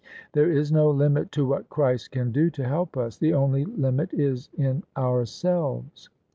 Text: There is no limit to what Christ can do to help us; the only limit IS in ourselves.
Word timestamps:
There 0.33 0.51
is 0.51 0.71
no 0.71 0.89
limit 0.89 1.31
to 1.33 1.45
what 1.45 1.69
Christ 1.69 2.09
can 2.09 2.31
do 2.31 2.49
to 2.49 2.63
help 2.67 2.97
us; 2.97 3.17
the 3.17 3.35
only 3.35 3.65
limit 3.65 4.11
IS 4.15 4.49
in 4.57 4.81
ourselves. 4.97 6.09